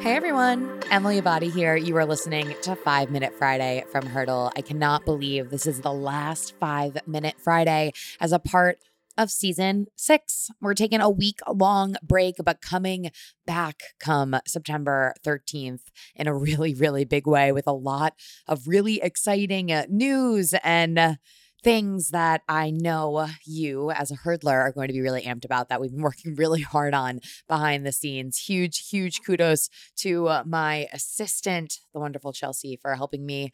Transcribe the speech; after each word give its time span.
Hey 0.00 0.16
everyone, 0.16 0.82
Emily 0.90 1.20
Abadi 1.20 1.52
here. 1.52 1.76
You 1.76 1.94
are 1.98 2.06
listening 2.06 2.54
to 2.62 2.74
Five 2.74 3.10
Minute 3.10 3.34
Friday 3.36 3.84
from 3.92 4.06
Hurdle. 4.06 4.50
I 4.56 4.62
cannot 4.62 5.04
believe 5.04 5.50
this 5.50 5.66
is 5.66 5.82
the 5.82 5.92
last 5.92 6.54
Five 6.58 6.96
Minute 7.06 7.34
Friday 7.38 7.92
as 8.18 8.32
a 8.32 8.38
part 8.38 8.78
of 9.18 9.30
season 9.30 9.88
six. 9.96 10.48
We're 10.58 10.72
taking 10.72 11.02
a 11.02 11.10
week 11.10 11.40
long 11.46 11.96
break, 12.02 12.36
but 12.42 12.62
coming 12.62 13.10
back 13.46 13.82
come 13.98 14.36
September 14.46 15.12
13th 15.22 15.82
in 16.16 16.26
a 16.26 16.34
really, 16.34 16.72
really 16.72 17.04
big 17.04 17.26
way 17.26 17.52
with 17.52 17.66
a 17.66 17.72
lot 17.72 18.14
of 18.48 18.66
really 18.66 19.02
exciting 19.02 19.70
uh, 19.70 19.84
news 19.90 20.54
and. 20.64 21.18
Things 21.62 22.08
that 22.10 22.42
I 22.48 22.70
know 22.70 23.28
you 23.44 23.90
as 23.90 24.10
a 24.10 24.16
hurdler 24.16 24.52
are 24.52 24.72
going 24.72 24.88
to 24.88 24.94
be 24.94 25.02
really 25.02 25.22
amped 25.22 25.44
about 25.44 25.68
that 25.68 25.80
we've 25.80 25.90
been 25.90 26.02
working 26.10 26.34
really 26.34 26.62
hard 26.62 26.94
on 26.94 27.20
behind 27.48 27.84
the 27.84 27.92
scenes. 27.92 28.38
Huge, 28.38 28.88
huge 28.88 29.20
kudos 29.24 29.68
to 29.98 30.28
uh, 30.28 30.42
my 30.46 30.88
assistant, 30.92 31.80
the 31.92 32.00
wonderful 32.00 32.32
Chelsea, 32.32 32.78
for 32.80 32.94
helping 32.94 33.26
me. 33.26 33.52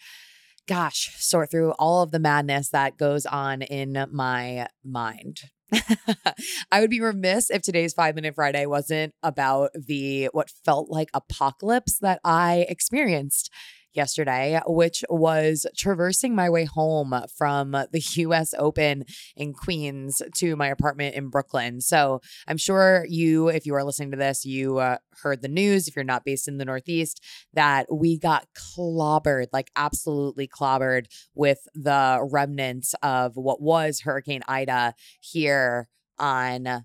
Gosh, 0.68 1.14
sort 1.18 1.50
through 1.50 1.72
all 1.78 2.02
of 2.02 2.10
the 2.10 2.18
madness 2.18 2.70
that 2.70 2.98
goes 2.98 3.24
on 3.24 3.62
in 3.62 4.06
my 4.10 4.66
mind. 4.84 5.42
I 6.72 6.80
would 6.80 6.90
be 6.90 7.00
remiss 7.00 7.50
if 7.50 7.62
today's 7.62 7.92
5 7.92 8.14
Minute 8.14 8.34
Friday 8.34 8.66
wasn't 8.66 9.14
about 9.22 9.70
the 9.74 10.26
what 10.32 10.50
felt 10.64 10.90
like 10.90 11.10
apocalypse 11.12 11.98
that 11.98 12.20
I 12.24 12.66
experienced 12.68 13.52
yesterday, 13.96 14.60
which 14.66 15.04
was 15.08 15.66
traversing 15.76 16.34
my 16.34 16.50
way 16.50 16.64
home 16.64 17.14
from 17.36 17.72
the 17.72 18.04
US 18.16 18.54
Open 18.58 19.04
in 19.36 19.52
Queens 19.52 20.22
to 20.36 20.56
my 20.56 20.68
apartment 20.68 21.14
in 21.14 21.28
Brooklyn. 21.28 21.80
So 21.80 22.20
I'm 22.46 22.56
sure 22.56 23.04
you, 23.08 23.48
if 23.48 23.66
you 23.66 23.74
are 23.74 23.84
listening 23.84 24.10
to 24.12 24.16
this, 24.16 24.44
you 24.44 24.78
uh, 24.78 24.98
heard 25.22 25.42
the 25.42 25.48
news, 25.48 25.88
if 25.88 25.96
you're 25.96 26.04
not 26.04 26.24
based 26.24 26.48
in 26.48 26.58
the 26.58 26.64
Northeast, 26.64 27.22
that 27.54 27.86
we 27.92 28.18
got 28.18 28.46
clobbered, 28.54 29.46
like 29.52 29.70
absolutely 29.76 30.46
clobbered 30.46 31.06
with 31.34 31.60
the 31.74 32.18
remnants 32.30 32.94
of 33.02 33.36
what 33.36 33.60
was 33.60 34.00
Hurricane 34.00 34.42
Ida 34.46 34.94
here 35.20 35.88
on 36.18 36.84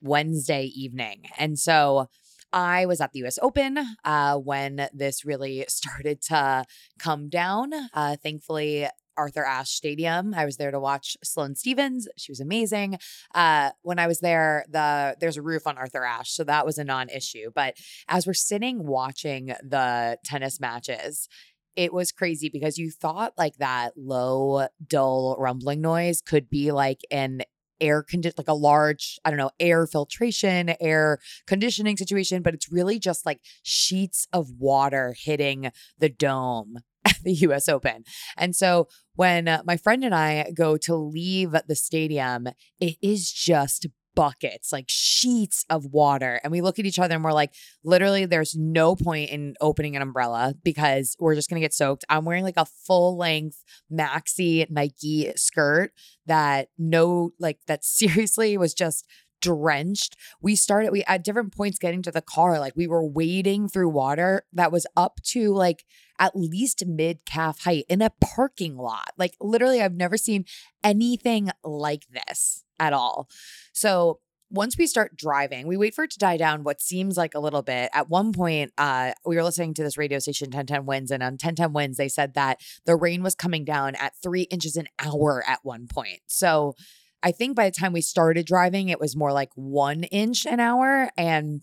Wednesday 0.00 0.64
evening. 0.64 1.24
And 1.38 1.58
so, 1.58 2.06
I 2.52 2.86
was 2.86 3.00
at 3.00 3.12
the 3.12 3.24
US 3.24 3.38
Open 3.40 3.78
uh, 4.04 4.36
when 4.36 4.88
this 4.92 5.24
really 5.24 5.64
started 5.68 6.22
to 6.22 6.64
come 6.98 7.28
down. 7.28 7.72
Uh, 7.92 8.16
thankfully, 8.16 8.88
Arthur 9.18 9.44
Ashe 9.44 9.70
Stadium. 9.70 10.32
I 10.32 10.44
was 10.44 10.56
there 10.56 10.70
to 10.70 10.78
watch 10.78 11.16
Sloane 11.24 11.56
Stevens. 11.56 12.06
She 12.16 12.30
was 12.30 12.40
amazing. 12.40 12.98
Uh, 13.34 13.70
when 13.82 13.98
I 13.98 14.06
was 14.06 14.20
there, 14.20 14.64
the 14.70 15.16
there's 15.20 15.36
a 15.36 15.42
roof 15.42 15.66
on 15.66 15.76
Arthur 15.76 16.04
Ashe, 16.04 16.30
so 16.30 16.44
that 16.44 16.64
was 16.64 16.78
a 16.78 16.84
non-issue. 16.84 17.50
But 17.54 17.76
as 18.08 18.26
we're 18.26 18.34
sitting 18.34 18.86
watching 18.86 19.46
the 19.62 20.18
tennis 20.24 20.60
matches, 20.60 21.28
it 21.74 21.92
was 21.92 22.12
crazy 22.12 22.48
because 22.48 22.78
you 22.78 22.90
thought 22.90 23.34
like 23.36 23.56
that 23.56 23.92
low, 23.96 24.68
dull 24.86 25.36
rumbling 25.38 25.80
noise 25.80 26.20
could 26.20 26.48
be 26.48 26.70
like 26.72 27.02
an 27.10 27.42
air 27.80 28.02
condition 28.02 28.34
like 28.38 28.48
a 28.48 28.54
large 28.54 29.18
i 29.24 29.30
don't 29.30 29.38
know 29.38 29.50
air 29.60 29.86
filtration 29.86 30.74
air 30.80 31.18
conditioning 31.46 31.96
situation 31.96 32.42
but 32.42 32.54
it's 32.54 32.70
really 32.70 32.98
just 32.98 33.24
like 33.26 33.40
sheets 33.62 34.26
of 34.32 34.50
water 34.58 35.14
hitting 35.18 35.70
the 35.98 36.08
dome 36.08 36.78
at 37.04 37.16
the 37.22 37.32
us 37.34 37.68
open. 37.68 38.04
And 38.36 38.54
so 38.54 38.88
when 39.14 39.48
uh, 39.48 39.62
my 39.64 39.76
friend 39.76 40.04
and 40.04 40.14
i 40.14 40.50
go 40.54 40.76
to 40.76 40.94
leave 40.94 41.54
the 41.66 41.74
stadium 41.74 42.48
it 42.80 42.96
is 43.02 43.30
just 43.32 43.86
buckets, 44.18 44.72
like 44.72 44.86
sheets 44.88 45.64
of 45.70 45.86
water. 45.86 46.40
And 46.42 46.50
we 46.50 46.60
look 46.60 46.80
at 46.80 46.84
each 46.84 46.98
other 46.98 47.14
and 47.14 47.22
we're 47.22 47.32
like, 47.32 47.54
literally, 47.84 48.26
there's 48.26 48.56
no 48.56 48.96
point 48.96 49.30
in 49.30 49.54
opening 49.60 49.94
an 49.94 50.02
umbrella 50.02 50.56
because 50.64 51.14
we're 51.20 51.36
just 51.36 51.48
going 51.48 51.60
to 51.60 51.64
get 51.64 51.72
soaked. 51.72 52.04
I'm 52.08 52.24
wearing 52.24 52.42
like 52.42 52.56
a 52.56 52.64
full 52.64 53.16
length 53.16 53.62
maxi 53.92 54.68
Nike 54.68 55.32
skirt 55.36 55.92
that 56.26 56.70
no, 56.76 57.30
like, 57.38 57.60
that 57.68 57.84
seriously 57.84 58.58
was 58.58 58.74
just 58.74 59.06
drenched. 59.40 60.16
We 60.42 60.56
started, 60.56 60.90
we 60.90 61.04
at 61.04 61.22
different 61.22 61.56
points 61.56 61.78
getting 61.78 62.02
to 62.02 62.10
the 62.10 62.20
car, 62.20 62.58
like, 62.58 62.74
we 62.74 62.88
were 62.88 63.06
wading 63.06 63.68
through 63.68 63.90
water 63.90 64.42
that 64.52 64.72
was 64.72 64.84
up 64.96 65.20
to 65.26 65.54
like, 65.54 65.84
at 66.18 66.34
least 66.34 66.84
mid 66.84 67.24
calf 67.24 67.62
height 67.62 67.84
in 67.88 68.02
a 68.02 68.10
parking 68.20 68.76
lot. 68.76 69.12
Like, 69.16 69.36
literally, 69.40 69.80
I've 69.80 69.94
never 69.94 70.16
seen 70.16 70.44
anything 70.82 71.50
like 71.62 72.08
this 72.10 72.64
at 72.78 72.92
all. 72.92 73.28
So, 73.72 74.20
once 74.50 74.78
we 74.78 74.86
start 74.86 75.14
driving, 75.14 75.66
we 75.66 75.76
wait 75.76 75.94
for 75.94 76.04
it 76.04 76.10
to 76.10 76.18
die 76.18 76.38
down 76.38 76.64
what 76.64 76.80
seems 76.80 77.18
like 77.18 77.34
a 77.34 77.38
little 77.38 77.60
bit. 77.60 77.90
At 77.92 78.08
one 78.08 78.32
point, 78.32 78.72
uh, 78.78 79.12
we 79.26 79.36
were 79.36 79.42
listening 79.42 79.74
to 79.74 79.82
this 79.82 79.98
radio 79.98 80.18
station, 80.18 80.46
1010 80.46 80.86
WINS, 80.86 81.10
and 81.10 81.22
on 81.22 81.32
1010 81.32 81.74
WINS, 81.74 81.98
they 81.98 82.08
said 82.08 82.32
that 82.32 82.58
the 82.86 82.96
rain 82.96 83.22
was 83.22 83.34
coming 83.34 83.64
down 83.64 83.94
at 83.96 84.14
three 84.22 84.42
inches 84.42 84.76
an 84.76 84.86
hour 84.98 85.44
at 85.46 85.58
one 85.64 85.86
point. 85.86 86.20
So 86.28 86.74
I 87.22 87.32
think 87.32 87.56
by 87.56 87.68
the 87.68 87.76
time 87.76 87.92
we 87.92 88.00
started 88.00 88.46
driving, 88.46 88.88
it 88.88 89.00
was 89.00 89.16
more 89.16 89.32
like 89.32 89.50
one 89.54 90.04
inch 90.04 90.46
an 90.46 90.60
hour. 90.60 91.10
And 91.18 91.62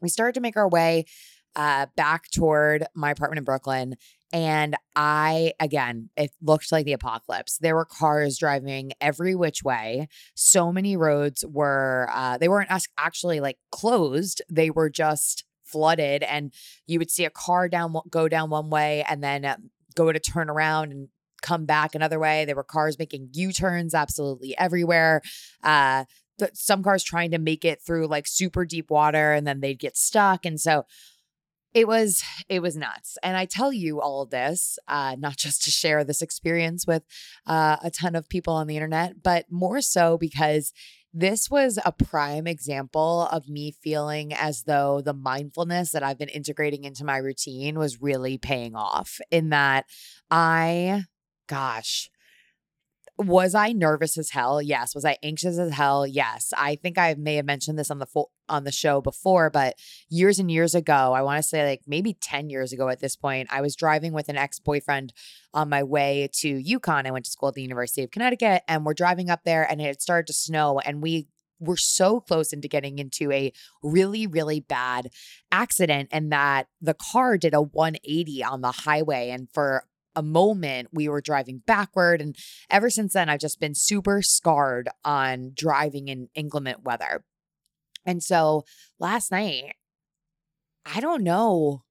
we 0.00 0.08
started 0.08 0.34
to 0.34 0.40
make 0.40 0.56
our 0.56 0.68
way 0.68 1.04
uh, 1.54 1.86
back 1.96 2.30
toward 2.30 2.86
my 2.94 3.10
apartment 3.10 3.38
in 3.38 3.44
Brooklyn. 3.44 3.96
And 4.32 4.76
I, 4.96 5.52
again, 5.60 6.08
it 6.16 6.30
looked 6.40 6.72
like 6.72 6.86
the 6.86 6.94
apocalypse. 6.94 7.58
There 7.58 7.74
were 7.74 7.84
cars 7.84 8.38
driving 8.38 8.92
every 9.00 9.34
which 9.34 9.62
way. 9.62 10.08
So 10.34 10.72
many 10.72 10.96
roads 10.96 11.44
were, 11.46 12.08
uh, 12.12 12.38
they 12.38 12.48
weren't 12.48 12.70
actually 12.96 13.40
like 13.40 13.58
closed, 13.70 14.40
they 14.50 14.70
were 14.70 14.88
just 14.88 15.44
flooded. 15.64 16.22
And 16.22 16.52
you 16.86 16.98
would 16.98 17.10
see 17.10 17.24
a 17.24 17.30
car 17.30 17.68
down, 17.68 17.94
go 18.10 18.28
down 18.28 18.50
one 18.50 18.70
way 18.70 19.04
and 19.08 19.22
then 19.22 19.44
uh, 19.44 19.56
go 19.94 20.12
to 20.12 20.20
turn 20.20 20.48
around 20.48 20.92
and 20.92 21.08
come 21.42 21.66
back 21.66 21.94
another 21.94 22.18
way. 22.18 22.44
There 22.44 22.56
were 22.56 22.64
cars 22.64 22.98
making 22.98 23.30
U 23.32 23.52
turns 23.52 23.94
absolutely 23.94 24.56
everywhere. 24.56 25.20
Uh, 25.62 26.04
some 26.54 26.82
cars 26.82 27.04
trying 27.04 27.30
to 27.32 27.38
make 27.38 27.64
it 27.64 27.82
through 27.82 28.06
like 28.06 28.26
super 28.26 28.64
deep 28.64 28.90
water 28.90 29.32
and 29.32 29.46
then 29.46 29.60
they'd 29.60 29.78
get 29.78 29.96
stuck. 29.96 30.46
And 30.46 30.60
so 30.60 30.84
it 31.74 31.88
was 31.88 32.22
it 32.48 32.60
was 32.60 32.76
nuts 32.76 33.16
and 33.22 33.36
i 33.36 33.44
tell 33.44 33.72
you 33.72 34.00
all 34.00 34.26
this 34.26 34.78
uh, 34.88 35.16
not 35.18 35.36
just 35.36 35.62
to 35.62 35.70
share 35.70 36.04
this 36.04 36.22
experience 36.22 36.86
with 36.86 37.02
uh, 37.46 37.76
a 37.82 37.90
ton 37.90 38.14
of 38.14 38.28
people 38.28 38.54
on 38.54 38.66
the 38.66 38.76
internet 38.76 39.22
but 39.22 39.46
more 39.50 39.80
so 39.80 40.16
because 40.18 40.72
this 41.14 41.50
was 41.50 41.78
a 41.84 41.92
prime 41.92 42.46
example 42.46 43.28
of 43.30 43.48
me 43.48 43.70
feeling 43.82 44.32
as 44.32 44.62
though 44.62 45.02
the 45.02 45.12
mindfulness 45.12 45.92
that 45.92 46.02
I've 46.02 46.18
been 46.18 46.30
integrating 46.30 46.84
into 46.84 47.04
my 47.04 47.18
routine 47.18 47.78
was 47.78 48.00
really 48.00 48.38
paying 48.38 48.74
off 48.74 49.20
in 49.30 49.50
that 49.50 49.84
I, 50.30 51.04
gosh, 51.48 52.08
was 53.18 53.54
I 53.54 53.72
nervous 53.72 54.16
as 54.16 54.30
hell? 54.30 54.62
Yes. 54.62 54.94
Was 54.94 55.04
I 55.04 55.16
anxious 55.22 55.58
as 55.58 55.72
hell? 55.72 56.06
Yes. 56.06 56.52
I 56.56 56.76
think 56.76 56.98
I 56.98 57.14
may 57.14 57.36
have 57.36 57.44
mentioned 57.44 57.78
this 57.78 57.90
on 57.90 57.98
the 57.98 58.06
on 58.48 58.64
the 58.64 58.72
show 58.72 59.00
before, 59.00 59.50
but 59.50 59.74
years 60.08 60.38
and 60.38 60.50
years 60.50 60.74
ago, 60.74 61.12
I 61.12 61.22
want 61.22 61.38
to 61.38 61.42
say 61.42 61.68
like 61.68 61.82
maybe 61.86 62.14
10 62.14 62.50
years 62.50 62.72
ago 62.72 62.88
at 62.88 63.00
this 63.00 63.16
point, 63.16 63.48
I 63.50 63.60
was 63.60 63.76
driving 63.76 64.12
with 64.12 64.28
an 64.28 64.36
ex-boyfriend 64.36 65.12
on 65.54 65.68
my 65.68 65.82
way 65.82 66.28
to 66.40 66.60
UConn. 66.62 67.06
I 67.06 67.10
went 67.10 67.24
to 67.26 67.30
school 67.30 67.50
at 67.50 67.54
the 67.54 67.62
University 67.62 68.02
of 68.02 68.10
Connecticut 68.10 68.62
and 68.68 68.84
we're 68.84 68.94
driving 68.94 69.30
up 69.30 69.44
there 69.44 69.70
and 69.70 69.80
it 69.80 70.02
started 70.02 70.26
to 70.26 70.32
snow 70.32 70.80
and 70.80 71.02
we 71.02 71.28
were 71.62 71.76
so 71.76 72.20
close 72.20 72.52
into 72.52 72.68
getting 72.68 72.98
into 72.98 73.30
a 73.30 73.52
really, 73.82 74.26
really 74.26 74.60
bad 74.60 75.10
accident, 75.52 76.08
and 76.10 76.32
that 76.32 76.66
the 76.80 76.94
car 76.94 77.38
did 77.38 77.54
a 77.54 77.62
180 77.62 78.42
on 78.42 78.60
the 78.60 78.72
highway. 78.72 79.30
And 79.30 79.48
for 79.52 79.84
a 80.14 80.22
moment 80.22 80.88
we 80.92 81.08
were 81.08 81.20
driving 81.20 81.62
backward. 81.66 82.20
And 82.20 82.36
ever 82.70 82.90
since 82.90 83.12
then, 83.14 83.28
I've 83.28 83.40
just 83.40 83.60
been 83.60 83.74
super 83.74 84.22
scarred 84.22 84.88
on 85.04 85.52
driving 85.54 86.08
in 86.08 86.28
inclement 86.34 86.82
weather. 86.82 87.24
And 88.04 88.22
so 88.22 88.64
last 88.98 89.30
night, 89.30 89.74
I 90.84 91.00
don't 91.00 91.22
know 91.22 91.84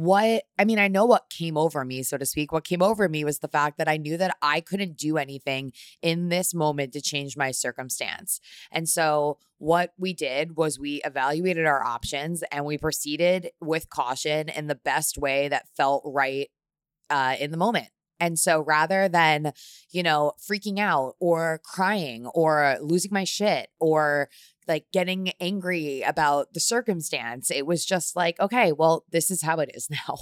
what 0.00 0.44
I 0.58 0.64
mean, 0.64 0.78
I 0.78 0.88
know 0.88 1.04
what 1.04 1.28
came 1.28 1.58
over 1.58 1.84
me, 1.84 2.02
so 2.02 2.16
to 2.16 2.24
speak. 2.24 2.52
What 2.52 2.64
came 2.64 2.80
over 2.80 3.06
me 3.06 3.22
was 3.22 3.40
the 3.40 3.48
fact 3.48 3.76
that 3.76 3.88
I 3.88 3.98
knew 3.98 4.16
that 4.16 4.34
I 4.40 4.62
couldn't 4.62 4.96
do 4.96 5.18
anything 5.18 5.72
in 6.00 6.30
this 6.30 6.54
moment 6.54 6.94
to 6.94 7.02
change 7.02 7.36
my 7.36 7.50
circumstance. 7.50 8.40
And 8.72 8.88
so, 8.88 9.36
what 9.58 9.92
we 9.98 10.14
did 10.14 10.56
was 10.56 10.78
we 10.78 11.02
evaluated 11.04 11.66
our 11.66 11.84
options 11.84 12.42
and 12.50 12.64
we 12.64 12.78
proceeded 12.78 13.50
with 13.60 13.90
caution 13.90 14.48
in 14.48 14.68
the 14.68 14.74
best 14.74 15.18
way 15.18 15.48
that 15.48 15.68
felt 15.76 16.02
right 16.06 16.48
uh, 17.10 17.36
in 17.38 17.50
the 17.50 17.58
moment. 17.58 17.88
And 18.18 18.38
so 18.38 18.60
rather 18.60 19.08
than, 19.08 19.52
you 19.90 20.02
know, 20.02 20.32
freaking 20.38 20.78
out 20.78 21.14
or 21.20 21.60
crying 21.64 22.26
or 22.26 22.78
losing 22.80 23.12
my 23.12 23.24
shit 23.24 23.68
or 23.80 24.28
like 24.70 24.86
getting 24.92 25.32
angry 25.40 26.02
about 26.02 26.54
the 26.54 26.60
circumstance. 26.60 27.50
It 27.50 27.66
was 27.66 27.84
just 27.84 28.14
like, 28.14 28.38
okay, 28.38 28.70
well, 28.72 29.04
this 29.10 29.30
is 29.30 29.42
how 29.42 29.58
it 29.58 29.70
is 29.74 29.90
now. 30.08 30.16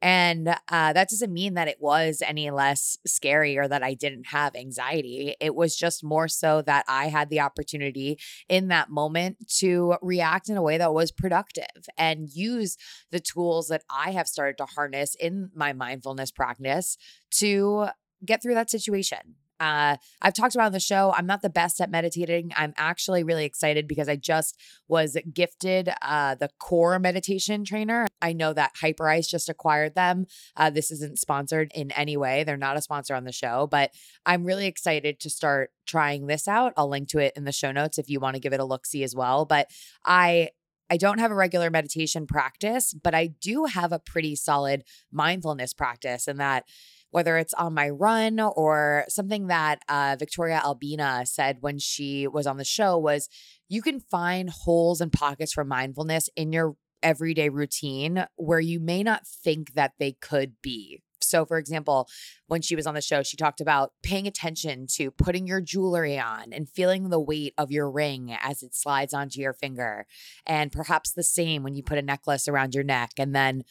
And 0.00 0.48
uh, 0.48 0.92
that 0.92 1.10
doesn't 1.10 1.32
mean 1.32 1.54
that 1.54 1.68
it 1.68 1.78
was 1.80 2.22
any 2.24 2.50
less 2.50 2.96
scary 3.06 3.58
or 3.58 3.68
that 3.68 3.82
I 3.82 3.94
didn't 3.94 4.28
have 4.28 4.54
anxiety. 4.54 5.34
It 5.40 5.54
was 5.54 5.76
just 5.76 6.04
more 6.04 6.28
so 6.28 6.62
that 6.62 6.84
I 6.88 7.08
had 7.08 7.28
the 7.28 7.40
opportunity 7.40 8.18
in 8.48 8.68
that 8.68 8.90
moment 8.90 9.48
to 9.58 9.96
react 10.00 10.48
in 10.48 10.56
a 10.56 10.62
way 10.62 10.78
that 10.78 10.94
was 10.94 11.10
productive 11.10 11.88
and 11.98 12.30
use 12.30 12.76
the 13.10 13.20
tools 13.20 13.68
that 13.68 13.82
I 13.90 14.12
have 14.12 14.28
started 14.28 14.56
to 14.58 14.66
harness 14.66 15.16
in 15.16 15.50
my 15.54 15.72
mindfulness 15.72 16.30
practice 16.30 16.96
to 17.32 17.88
get 18.24 18.42
through 18.42 18.54
that 18.54 18.70
situation. 18.70 19.34
Uh, 19.60 19.96
I've 20.22 20.34
talked 20.34 20.54
about 20.54 20.66
on 20.66 20.72
the 20.72 20.80
show. 20.80 21.12
I'm 21.14 21.26
not 21.26 21.42
the 21.42 21.50
best 21.50 21.80
at 21.80 21.90
meditating. 21.90 22.52
I'm 22.56 22.72
actually 22.78 23.22
really 23.22 23.44
excited 23.44 23.86
because 23.86 24.08
I 24.08 24.16
just 24.16 24.58
was 24.88 25.16
gifted 25.32 25.90
uh, 26.00 26.34
the 26.34 26.48
core 26.58 26.98
meditation 26.98 27.64
trainer. 27.64 28.06
I 28.22 28.32
know 28.32 28.54
that 28.54 28.72
Hyperice 28.82 29.28
just 29.28 29.50
acquired 29.50 29.94
them. 29.94 30.26
Uh, 30.56 30.70
this 30.70 30.90
isn't 30.90 31.18
sponsored 31.18 31.70
in 31.74 31.90
any 31.92 32.16
way. 32.16 32.42
They're 32.42 32.56
not 32.56 32.78
a 32.78 32.82
sponsor 32.82 33.14
on 33.14 33.24
the 33.24 33.32
show, 33.32 33.68
but 33.70 33.90
I'm 34.24 34.44
really 34.44 34.66
excited 34.66 35.20
to 35.20 35.30
start 35.30 35.70
trying 35.86 36.26
this 36.26 36.48
out. 36.48 36.72
I'll 36.76 36.88
link 36.88 37.08
to 37.10 37.18
it 37.18 37.34
in 37.36 37.44
the 37.44 37.52
show 37.52 37.70
notes 37.70 37.98
if 37.98 38.08
you 38.08 38.18
want 38.18 38.34
to 38.34 38.40
give 38.40 38.52
it 38.52 38.60
a 38.60 38.64
look 38.64 38.86
see 38.86 39.04
as 39.04 39.14
well. 39.14 39.44
But 39.44 39.68
I 40.04 40.50
I 40.92 40.96
don't 40.96 41.20
have 41.20 41.30
a 41.30 41.36
regular 41.36 41.70
meditation 41.70 42.26
practice, 42.26 42.92
but 42.92 43.14
I 43.14 43.28
do 43.28 43.66
have 43.66 43.92
a 43.92 44.00
pretty 44.00 44.34
solid 44.34 44.82
mindfulness 45.12 45.72
practice, 45.72 46.26
and 46.26 46.40
that 46.40 46.64
whether 47.10 47.36
it's 47.36 47.54
on 47.54 47.74
my 47.74 47.88
run 47.88 48.40
or 48.40 49.04
something 49.08 49.48
that 49.48 49.80
uh, 49.88 50.16
Victoria 50.18 50.60
Albina 50.64 51.24
said 51.26 51.58
when 51.60 51.78
she 51.78 52.26
was 52.26 52.46
on 52.46 52.56
the 52.56 52.64
show 52.64 52.96
was 52.96 53.28
you 53.68 53.82
can 53.82 54.00
find 54.00 54.50
holes 54.50 55.00
and 55.00 55.12
pockets 55.12 55.52
for 55.52 55.64
mindfulness 55.64 56.28
in 56.36 56.52
your 56.52 56.76
everyday 57.02 57.48
routine 57.48 58.26
where 58.36 58.60
you 58.60 58.78
may 58.80 59.02
not 59.02 59.26
think 59.26 59.74
that 59.74 59.92
they 59.98 60.12
could 60.12 60.54
be. 60.62 61.00
So, 61.22 61.44
for 61.44 61.58
example, 61.58 62.08
when 62.46 62.62
she 62.62 62.74
was 62.74 62.86
on 62.86 62.94
the 62.94 63.00
show, 63.00 63.22
she 63.22 63.36
talked 63.36 63.60
about 63.60 63.92
paying 64.02 64.26
attention 64.26 64.86
to 64.94 65.10
putting 65.10 65.46
your 65.46 65.60
jewelry 65.60 66.18
on 66.18 66.52
and 66.52 66.68
feeling 66.68 67.08
the 67.08 67.20
weight 67.20 67.54
of 67.56 67.70
your 67.70 67.90
ring 67.90 68.36
as 68.42 68.62
it 68.62 68.74
slides 68.74 69.14
onto 69.14 69.40
your 69.40 69.52
finger. 69.52 70.06
And 70.46 70.72
perhaps 70.72 71.12
the 71.12 71.22
same 71.22 71.62
when 71.62 71.74
you 71.74 71.82
put 71.82 71.98
a 71.98 72.02
necklace 72.02 72.48
around 72.48 72.74
your 72.74 72.84
neck 72.84 73.12
and 73.16 73.34
then 73.34 73.62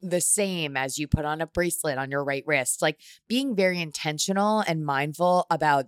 the 0.00 0.20
same 0.20 0.76
as 0.76 0.98
you 0.98 1.08
put 1.08 1.24
on 1.24 1.40
a 1.40 1.46
bracelet 1.46 1.98
on 1.98 2.10
your 2.10 2.24
right 2.24 2.44
wrist. 2.46 2.82
Like 2.82 3.00
being 3.28 3.54
very 3.54 3.80
intentional 3.80 4.60
and 4.60 4.84
mindful 4.84 5.46
about 5.50 5.86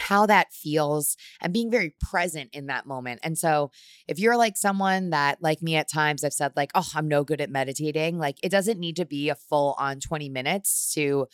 how 0.00 0.26
that 0.26 0.52
feels 0.52 1.16
and 1.40 1.52
being 1.52 1.70
very 1.70 1.94
present 2.00 2.50
in 2.52 2.66
that 2.66 2.86
moment. 2.86 3.20
And 3.22 3.38
so, 3.38 3.70
if 4.08 4.18
you're 4.18 4.36
like 4.36 4.56
someone 4.56 5.10
that, 5.10 5.40
like 5.40 5.62
me 5.62 5.76
at 5.76 5.88
times, 5.88 6.24
I've 6.24 6.32
said, 6.32 6.52
like, 6.56 6.72
oh, 6.74 6.88
I'm 6.94 7.08
no 7.08 7.24
good 7.24 7.40
at 7.40 7.50
meditating, 7.50 8.18
like 8.18 8.38
it 8.42 8.50
doesn't 8.50 8.80
need 8.80 8.96
to 8.96 9.04
be 9.04 9.28
a 9.28 9.34
full 9.34 9.74
on 9.78 10.00
20 10.00 10.28
minutes 10.28 10.92
to 10.94 11.28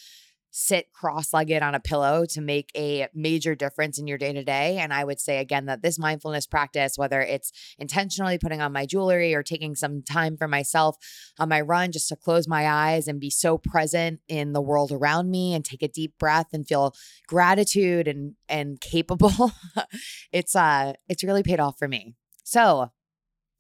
sit 0.51 0.93
cross 0.93 1.33
legged 1.33 1.63
on 1.63 1.75
a 1.75 1.81
pillow 1.81 2.25
to 2.27 2.41
make 2.41 2.71
a 2.77 3.09
major 3.15 3.55
difference 3.55 3.99
in 3.99 4.07
your 4.07 4.19
day 4.19 4.33
to 4.33 4.43
day. 4.43 4.79
And 4.79 4.93
I 4.93 5.05
would 5.05 5.21
say 5.21 5.39
again 5.39 5.67
that 5.67 5.83
this 5.83 5.99
mindfulness 5.99 6.47
practice, 6.47 6.97
whether 6.97 7.21
it's 7.21 7.53
intentionally 7.79 8.39
putting 8.39 8.61
on 8.61 8.73
my 8.73 8.87
jewelry 8.87 9.35
or 9.35 9.43
taking 9.43 9.75
some 9.75 10.03
time 10.03 10.37
for 10.37 10.49
myself 10.49 10.97
on 11.39 11.49
my 11.49 11.61
run 11.61 11.93
just 11.93 12.09
to 12.09 12.17
close 12.17 12.49
my 12.49 12.69
eyes 12.69 13.09
and 13.09 13.21
be 13.21 13.31
so 13.31 13.59
present 13.59 14.21
in 14.29 14.53
the 14.53 14.63
world 14.63 14.93
around 14.93 15.31
me 15.31 15.55
and 15.55 15.65
take 15.65 15.83
a 15.83 15.89
deep 15.89 16.19
breath 16.19 16.49
and 16.53 16.67
feel 16.67 16.95
gratitude 17.27 18.09
and 18.09 18.35
and 18.49 18.81
capable, 18.81 19.53
it's 20.33 20.57
uh 20.57 20.93
it's 21.09 21.25
really 21.25 21.43
paid 21.43 21.61
off 21.61 21.79
for 21.79 21.89
me. 21.89 22.15
So 22.45 22.91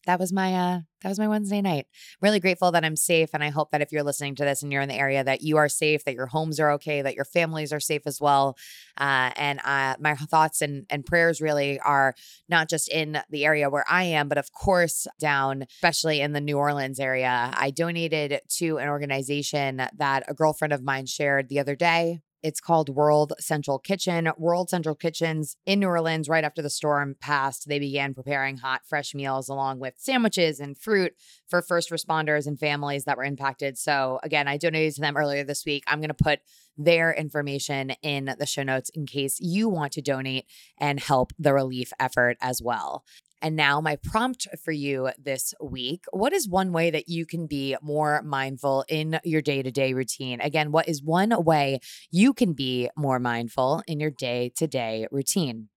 that 0.07 0.19
was 0.19 0.33
my 0.33 0.55
uh 0.55 0.81
that 1.03 1.09
was 1.09 1.19
my 1.19 1.29
Wednesday 1.29 1.63
night. 1.63 1.87
Really 2.21 2.41
grateful 2.41 2.73
that 2.73 2.85
I'm 2.85 2.97
safe 2.97 3.31
and 3.33 3.43
I 3.43 3.49
hope 3.49 3.71
that 3.71 3.81
if 3.81 3.91
you're 3.91 4.03
listening 4.03 4.35
to 4.35 4.45
this 4.45 4.63
and 4.63 4.71
you're 4.71 4.83
in 4.83 4.89
the 4.89 4.95
area 4.95 5.25
that 5.25 5.41
you 5.41 5.57
are 5.57 5.69
safe, 5.69 6.05
that 6.05 6.15
your 6.15 6.27
homes 6.27 6.61
are 6.61 6.73
okay, 6.73 7.01
that 7.01 7.15
your 7.15 7.25
families 7.25 7.73
are 7.73 7.81
safe 7.81 8.03
as 8.05 8.21
well. 8.21 8.57
Uh, 8.99 9.31
and 9.37 9.61
uh, 9.65 9.97
my 9.99 10.15
thoughts 10.15 10.61
and 10.61 10.87
and 10.91 11.07
prayers 11.07 11.41
really 11.41 11.81
are 11.81 12.15
not 12.49 12.69
just 12.69 12.91
in 12.91 13.19
the 13.31 13.45
area 13.45 13.71
where 13.71 13.85
I 13.89 14.05
am, 14.05 14.29
but 14.29 14.39
of 14.39 14.53
course 14.53 15.07
down 15.19 15.65
especially 15.77 16.21
in 16.21 16.33
the 16.33 16.41
New 16.41 16.59
Orleans 16.59 17.01
area. 17.01 17.51
I 17.55 17.71
donated 17.71 18.41
to 18.59 18.79
an 18.79 18.89
organization 18.89 19.83
that 19.97 20.25
a 20.29 20.35
girlfriend 20.35 20.73
of 20.73 20.83
mine 20.83 21.07
shared 21.07 21.49
the 21.49 21.61
other 21.61 21.77
day 21.77 22.21
it's 22.43 22.61
called 22.61 22.89
World 22.89 23.33
Central 23.39 23.79
Kitchen. 23.79 24.31
World 24.39 24.71
Central 24.71 24.95
Kitchens 24.95 25.57
in 25.67 25.81
New 25.81 25.89
Orleans, 25.89 26.29
right 26.29 26.45
after 26.45 26.63
the 26.63 26.71
storm 26.71 27.17
passed, 27.21 27.69
they 27.69 27.79
began 27.79 28.15
preparing 28.15 28.57
hot, 28.57 28.83
fresh 28.87 29.15
meals 29.15 29.49
along 29.49 29.79
with 29.79 29.95
sandwiches 29.99 30.61
and 30.61 30.77
fruit 30.77 31.13
for 31.49 31.63
first 31.63 31.91
responders 31.91 32.47
and 32.47 32.59
families 32.59 33.05
that 33.05 33.17
were 33.17 33.25
impacted. 33.25 33.77
So, 33.79 34.21
again, 34.23 34.49
I 34.49 34.57
donated 34.57 34.95
to 34.95 35.01
them 35.01 35.17
earlier 35.17 35.45
this 35.45 35.65
week. 35.65 35.85
I'm 35.87 36.01
going 36.01 36.09
to 36.09 36.15
put 36.15 36.41
their 36.77 37.13
information 37.13 37.91
in 38.03 38.35
the 38.39 38.47
show 38.47 38.63
notes 38.63 38.91
in 38.95 39.07
case 39.07 39.39
you 39.41 39.69
want 39.69 39.93
to 39.93 40.03
donate 40.03 40.47
and 40.79 40.99
help 40.99 41.33
the 41.39 41.53
relief 41.53 41.93
effort 42.01 42.37
as 42.41 42.63
well. 42.63 43.05
And 43.43 43.57
now, 43.57 43.81
my 43.81 43.97
prompt 43.97 44.47
for 44.63 44.73
you 44.73 45.11
this 45.19 45.55
week 45.61 46.05
what 46.13 46.33
is 46.33 46.49
one 46.49 46.73
way 46.73 46.91
that 46.91 47.09
you 47.09 47.25
can 47.25 47.47
be 47.47 47.77
more 47.83 48.23
mindful 48.23 48.85
in 48.89 49.19
your 49.25 49.43
day 49.43 49.63
to 49.63 49.71
day 49.71 49.95
routine? 49.95 50.41
Again, 50.41 50.73
what 50.73 50.89
is 50.89 51.03
one 51.03 51.45
way 51.45 51.81
you 52.11 52.35
can 52.35 52.53
be 52.53 52.91
more 52.97 53.19
mindful 53.19 53.83
in 53.87 54.01
your 54.01 54.11
day 54.11 54.53
to 54.57 54.67
day 54.67 55.07
routine? 55.11 55.69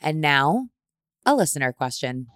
And 0.00 0.20
now, 0.20 0.68
a 1.26 1.34
listener 1.34 1.72
question. 1.72 2.28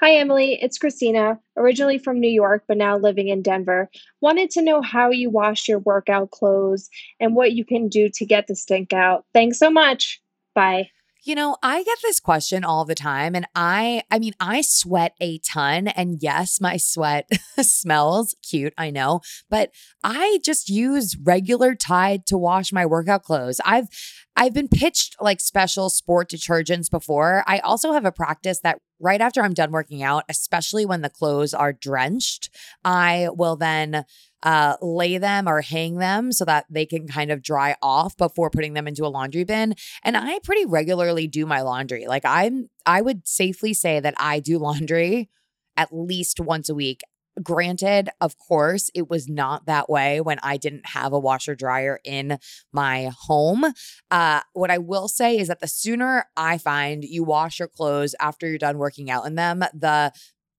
Hi, 0.00 0.14
Emily. 0.14 0.58
It's 0.60 0.78
Christina, 0.78 1.38
originally 1.58 1.98
from 1.98 2.20
New 2.20 2.30
York, 2.30 2.64
but 2.66 2.78
now 2.78 2.96
living 2.96 3.28
in 3.28 3.42
Denver. 3.42 3.90
Wanted 4.22 4.50
to 4.52 4.62
know 4.62 4.80
how 4.80 5.10
you 5.10 5.28
wash 5.28 5.68
your 5.68 5.78
workout 5.78 6.30
clothes 6.30 6.88
and 7.20 7.36
what 7.36 7.52
you 7.52 7.66
can 7.66 7.88
do 7.88 8.08
to 8.14 8.24
get 8.24 8.46
the 8.46 8.56
stink 8.56 8.94
out. 8.94 9.26
Thanks 9.34 9.58
so 9.58 9.70
much. 9.70 10.22
Bye. 10.54 10.88
You 11.22 11.34
know, 11.34 11.56
I 11.62 11.82
get 11.82 11.98
this 12.02 12.18
question 12.18 12.64
all 12.64 12.84
the 12.84 12.94
time 12.94 13.34
and 13.34 13.46
I 13.54 14.02
I 14.10 14.18
mean, 14.18 14.32
I 14.40 14.62
sweat 14.62 15.14
a 15.20 15.38
ton 15.38 15.88
and 15.88 16.22
yes, 16.22 16.60
my 16.60 16.76
sweat 16.78 17.28
smells 17.60 18.34
cute, 18.42 18.72
I 18.78 18.90
know, 18.90 19.20
but 19.50 19.70
I 20.02 20.38
just 20.44 20.70
use 20.70 21.16
regular 21.22 21.74
Tide 21.74 22.26
to 22.26 22.38
wash 22.38 22.72
my 22.72 22.86
workout 22.86 23.22
clothes. 23.22 23.60
I've 23.64 23.88
I've 24.36 24.54
been 24.54 24.68
pitched 24.68 25.16
like 25.20 25.40
special 25.40 25.90
sport 25.90 26.30
detergents 26.30 26.90
before. 26.90 27.44
I 27.46 27.58
also 27.58 27.92
have 27.92 28.04
a 28.04 28.12
practice 28.12 28.60
that 28.60 28.78
right 28.98 29.20
after 29.20 29.42
I'm 29.42 29.54
done 29.54 29.70
working 29.70 30.02
out, 30.02 30.24
especially 30.28 30.86
when 30.86 31.02
the 31.02 31.10
clothes 31.10 31.52
are 31.52 31.72
drenched, 31.72 32.50
I 32.84 33.28
will 33.32 33.56
then 33.56 34.04
uh, 34.42 34.76
lay 34.80 35.18
them 35.18 35.48
or 35.48 35.60
hang 35.60 35.96
them 35.96 36.32
so 36.32 36.44
that 36.44 36.66
they 36.70 36.86
can 36.86 37.06
kind 37.06 37.30
of 37.30 37.42
dry 37.42 37.76
off 37.82 38.16
before 38.16 38.50
putting 38.50 38.74
them 38.74 38.88
into 38.88 39.04
a 39.04 39.08
laundry 39.08 39.44
bin. 39.44 39.74
And 40.04 40.16
I 40.16 40.38
pretty 40.40 40.66
regularly 40.66 41.26
do 41.26 41.44
my 41.44 41.60
laundry. 41.62 42.06
Like 42.06 42.24
I'm, 42.24 42.70
I 42.86 43.02
would 43.02 43.26
safely 43.26 43.74
say 43.74 44.00
that 44.00 44.14
I 44.16 44.40
do 44.40 44.58
laundry 44.58 45.28
at 45.76 45.88
least 45.92 46.40
once 46.40 46.68
a 46.68 46.74
week. 46.74 47.00
Granted, 47.42 48.10
of 48.20 48.36
course, 48.36 48.90
it 48.94 49.08
was 49.08 49.28
not 49.28 49.66
that 49.66 49.88
way 49.88 50.20
when 50.20 50.38
I 50.42 50.56
didn't 50.56 50.86
have 50.86 51.12
a 51.12 51.18
washer 51.18 51.54
dryer 51.54 52.00
in 52.04 52.38
my 52.72 53.10
home. 53.26 53.64
Uh, 54.10 54.40
what 54.52 54.70
I 54.70 54.78
will 54.78 55.08
say 55.08 55.38
is 55.38 55.48
that 55.48 55.60
the 55.60 55.68
sooner 55.68 56.26
I 56.36 56.58
find 56.58 57.04
you 57.04 57.24
wash 57.24 57.58
your 57.58 57.68
clothes 57.68 58.14
after 58.20 58.48
you're 58.48 58.58
done 58.58 58.78
working 58.78 59.10
out 59.10 59.26
in 59.26 59.36
them, 59.36 59.60
the 59.72 60.12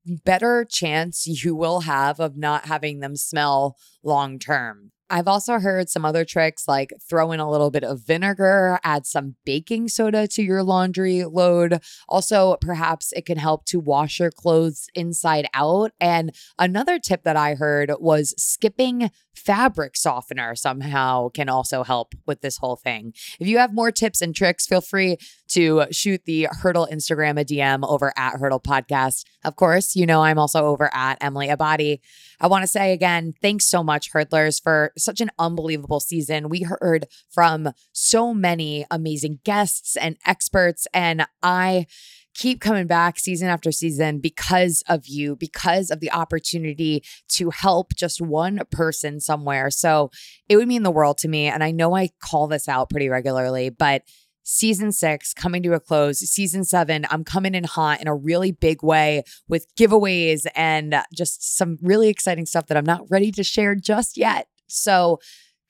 better 0.06 0.66
chance 0.66 1.28
you 1.44 1.56
will 1.56 1.82
have 1.82 2.20
of 2.20 2.38
not 2.38 2.66
having 2.66 3.00
them 3.00 3.16
smell 3.16 3.76
long 4.04 4.40
term. 4.40 4.92
I've 5.12 5.28
also 5.28 5.60
heard 5.60 5.90
some 5.90 6.06
other 6.06 6.24
tricks 6.24 6.70
like 6.70 6.94
throw 7.08 7.34
in 7.34 7.42
a 7.42 7.52
little 7.52 7.70
bit 7.70 7.84
of 7.84 8.00
vinegar, 8.00 8.80
add 8.82 9.06
some 9.06 9.36
baking 9.46 9.90
soda 9.90 10.26
to 10.30 10.42
your 10.42 10.64
laundry 10.64 11.26
load. 11.26 11.82
Also, 12.08 12.56
perhaps 12.62 13.12
it 13.12 13.26
can 13.26 13.38
help 13.38 13.66
to 13.66 13.80
wash 13.80 14.22
your 14.22 14.32
clothes 14.32 14.88
inside 14.96 15.48
out. 15.54 15.92
And 16.00 16.34
another 16.58 16.98
tip 16.98 17.24
that 17.24 17.36
I 17.36 17.56
heard 17.56 17.92
was 18.00 18.34
skipping 18.42 19.12
fabric 19.36 19.98
softener 19.98 20.56
somehow 20.56 21.30
can 21.30 21.50
also 21.50 21.84
help 21.84 22.14
with 22.26 22.42
this 22.42 22.58
whole 22.58 22.76
thing. 22.76 23.14
If 23.40 23.48
you 23.48 23.58
have 23.58 23.74
more 23.74 23.92
tips 23.92 24.22
and 24.22 24.36
tricks, 24.36 24.68
feel 24.68 24.82
free 24.82 25.18
to 25.50 25.86
shoot 25.92 26.22
the 26.26 26.48
Hurdle 26.50 26.88
Instagram 26.92 27.40
a 27.40 27.46
DM 27.46 27.88
over 27.88 28.14
at 28.18 28.40
Hurdle 28.40 28.60
Podcast. 28.60 29.26
Of 29.44 29.56
course, 29.56 29.96
you 29.96 30.06
know 30.06 30.22
I'm 30.24 30.40
also 30.40 30.66
over 30.66 30.90
at 30.94 31.18
Emily 31.22 31.48
Abadi. 31.48 32.00
I 32.40 32.48
want 32.48 32.64
to 32.64 32.68
say 32.68 32.94
again, 32.94 33.34
thanks 33.42 33.68
so 33.68 33.84
much, 33.84 34.12
Hurdlers, 34.12 34.62
for 34.62 34.92
such 35.04 35.22
an 35.22 35.32
unbelievable 35.40 36.00
season. 36.00 36.50
We 36.50 36.62
heard 36.62 37.08
from 37.30 37.70
so 37.92 38.34
many 38.34 38.86
amazing 38.92 39.40
guests 39.44 39.96
and 39.96 40.18
experts, 40.26 40.88
and 40.94 41.26
I 41.42 41.88
keep 42.34 42.62
coming 42.62 42.88
back 42.88 43.20
season 43.20 43.50
after 43.50 43.72
season 43.72 44.20
because 44.20 44.84
of 44.88 45.08
you, 45.08 45.36
because 45.36 45.92
of 45.92 46.00
the 46.00 46.12
opportunity 46.12 47.04
to 47.28 47.50
help 47.50 47.94
just 47.96 48.22
one 48.22 48.62
person 48.72 49.20
somewhere. 49.20 49.70
So 49.70 50.12
it 50.48 50.56
would 50.56 50.68
mean 50.68 50.84
the 50.84 50.92
world 50.92 51.18
to 51.20 51.28
me. 51.28 51.48
And 51.48 51.64
I 51.64 51.72
know 51.72 51.96
I 51.96 52.10
call 52.24 52.48
this 52.48 52.70
out 52.70 52.90
pretty 52.90 53.10
regularly, 53.10 53.70
but 53.70 54.04
season 54.44 54.92
six 54.92 55.34
coming 55.34 55.62
to 55.64 55.74
a 55.74 55.80
close. 55.80 56.20
Season 56.20 56.64
seven, 56.64 57.06
I'm 57.10 57.24
coming 57.24 57.54
in 57.54 57.64
hot 57.64 58.02
in 58.02 58.08
a 58.08 58.16
really 58.16 58.52
big 58.52 58.82
way 58.82 59.24
with 59.48 59.68
giveaways 59.76 60.46
and 60.56 60.96
just 61.14 61.58
some 61.58 61.78
really 61.82 62.10
exciting 62.10 62.46
stuff 62.46 62.68
that 62.68 62.78
I'm 62.78 62.86
not 62.86 63.10
ready 63.10 63.32
to 63.34 63.44
share 63.44 63.76
just 63.76 64.18
yet. 64.18 64.48
So 64.72 65.20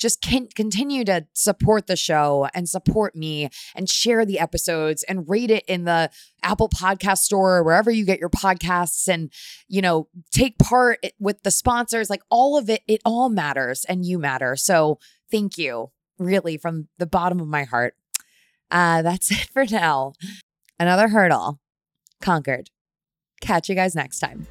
just 0.01 0.21
can 0.21 0.47
continue 0.55 1.05
to 1.05 1.27
support 1.33 1.85
the 1.85 1.95
show 1.95 2.49
and 2.55 2.67
support 2.67 3.15
me 3.15 3.49
and 3.75 3.87
share 3.87 4.25
the 4.25 4.39
episodes 4.39 5.03
and 5.03 5.29
rate 5.29 5.51
it 5.51 5.63
in 5.67 5.85
the 5.85 6.09
Apple 6.43 6.67
Podcast 6.67 7.19
Store 7.19 7.57
or 7.57 7.63
wherever 7.63 7.91
you 7.91 8.03
get 8.03 8.19
your 8.19 8.29
podcasts 8.29 9.07
and 9.07 9.31
you 9.67 9.81
know 9.81 10.07
take 10.31 10.57
part 10.57 10.99
with 11.19 11.43
the 11.43 11.51
sponsors 11.51 12.09
like 12.09 12.23
all 12.31 12.57
of 12.57 12.67
it 12.69 12.81
it 12.87 12.99
all 13.05 13.29
matters 13.29 13.85
and 13.85 14.03
you 14.03 14.17
matter. 14.17 14.55
So 14.55 14.97
thank 15.29 15.57
you 15.57 15.91
really 16.17 16.57
from 16.57 16.87
the 16.97 17.05
bottom 17.05 17.39
of 17.39 17.47
my 17.47 17.63
heart. 17.63 17.93
Uh 18.71 19.03
that's 19.03 19.29
it 19.31 19.49
for 19.53 19.65
now. 19.65 20.13
Another 20.79 21.09
hurdle 21.09 21.59
conquered. 22.21 22.71
Catch 23.39 23.69
you 23.69 23.75
guys 23.75 23.95
next 23.95 24.19
time. 24.19 24.47